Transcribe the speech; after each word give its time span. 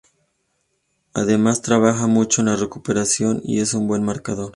Además 1.13 1.61
trabaja 1.61 2.07
mucho 2.07 2.41
en 2.41 2.47
la 2.47 2.55
recuperación 2.55 3.39
y 3.45 3.59
es 3.59 3.75
un 3.75 3.87
buen 3.87 4.01
marcador. 4.01 4.49